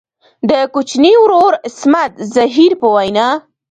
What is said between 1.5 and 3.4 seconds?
عصمت زهیر په وینا.